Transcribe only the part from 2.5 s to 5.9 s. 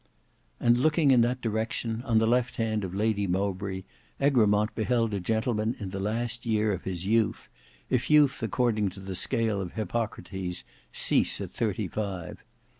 hand of Lady Mowbray, Egremont beheld a gentleman